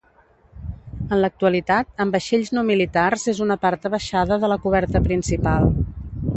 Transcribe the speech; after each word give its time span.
En 1.15 1.19
l'actualitat 1.19 2.01
en 2.05 2.15
vaixells 2.15 2.51
no 2.59 2.65
militars 2.71 3.27
és 3.35 3.43
una 3.47 3.59
part 3.67 3.87
abaixada 3.91 4.41
de 4.45 4.53
la 4.55 4.61
coberta 4.67 5.07
principal. 5.11 5.71